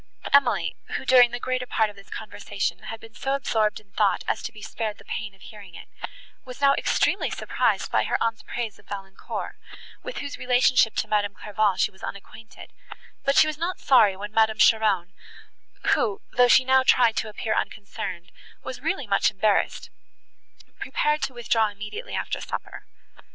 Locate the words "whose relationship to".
10.17-11.07